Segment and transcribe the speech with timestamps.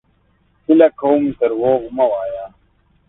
[0.65, 2.45] هيله کوم دروغ مه وايه!